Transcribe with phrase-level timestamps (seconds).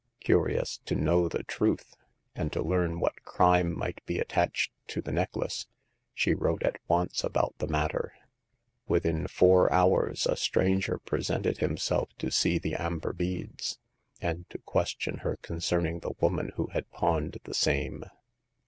[0.21, 1.95] Curious to know the truth,
[2.33, 5.67] and to learn what crime might be attached to the neck lace,
[6.15, 8.11] she wrote at once about the matter.
[8.87, 13.77] Within four hours a stranger presented himself to see the amber beads,
[14.19, 18.03] and to question her concern ing the woman who had pawned the same.